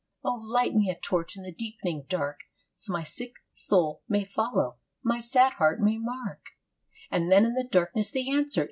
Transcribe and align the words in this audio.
"O 0.23 0.33
light 0.33 0.73
me 0.73 0.89
a 0.89 0.99
torch 0.99 1.37
in 1.37 1.43
the 1.43 1.51
deepening 1.51 2.05
dark 2.09 2.45
So 2.73 2.91
my 2.91 3.03
sick 3.03 3.33
soul 3.53 4.01
may 4.09 4.25
follow, 4.25 4.77
my 5.03 5.19
sad 5.19 5.53
heart 5.59 5.79
may 5.79 5.99
mark!" 5.99 6.43
And 7.11 7.31
then 7.31 7.45
in 7.45 7.53
the 7.53 7.63
darkness 7.67 8.09
the 8.09 8.33
answer! 8.35 8.59